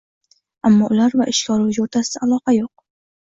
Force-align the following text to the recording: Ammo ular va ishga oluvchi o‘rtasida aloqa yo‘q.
Ammo 0.69 0.87
ular 0.95 1.17
va 1.21 1.27
ishga 1.33 1.53
oluvchi 1.57 1.83
o‘rtasida 1.85 2.23
aloqa 2.29 2.57
yo‘q. 2.57 2.73